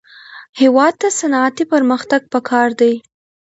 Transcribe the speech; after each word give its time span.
هېواد 0.59 0.93
ته 1.01 1.07
صنعتي 1.19 1.63
پرمختګ 1.73 2.21
پکار 2.33 2.67
دی 2.79 2.93